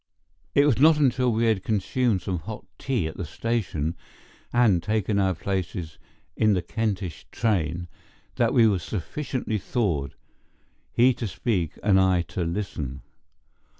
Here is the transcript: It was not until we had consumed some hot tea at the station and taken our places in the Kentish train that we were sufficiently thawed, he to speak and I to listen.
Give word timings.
It 0.55 0.65
was 0.65 0.79
not 0.79 0.97
until 0.97 1.31
we 1.31 1.45
had 1.45 1.63
consumed 1.63 2.23
some 2.23 2.39
hot 2.39 2.65
tea 2.79 3.05
at 3.05 3.17
the 3.17 3.23
station 3.23 3.95
and 4.51 4.81
taken 4.81 5.19
our 5.19 5.35
places 5.35 5.99
in 6.35 6.53
the 6.53 6.63
Kentish 6.63 7.27
train 7.31 7.87
that 8.37 8.51
we 8.51 8.67
were 8.67 8.79
sufficiently 8.79 9.59
thawed, 9.59 10.15
he 10.91 11.13
to 11.13 11.27
speak 11.27 11.77
and 11.83 11.99
I 11.99 12.23
to 12.33 12.43
listen. 12.43 13.03